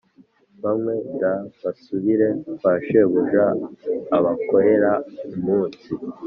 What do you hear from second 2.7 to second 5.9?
shebuja Abakorera umunsi